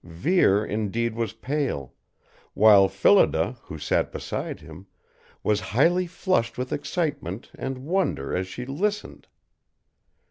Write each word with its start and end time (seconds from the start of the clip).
Vere 0.03 0.65
indeed 0.65 1.13
was 1.13 1.31
pale; 1.33 1.93
while 2.55 2.89
Phillida, 2.89 3.57
who 3.65 3.77
sat 3.77 4.11
beside 4.11 4.59
him, 4.59 4.87
was 5.43 5.59
highly 5.77 6.07
flushed 6.07 6.57
with 6.57 6.73
excitement 6.73 7.51
and 7.53 7.85
wonder 7.85 8.35
as 8.35 8.47
she 8.47 8.65
listened. 8.65 9.27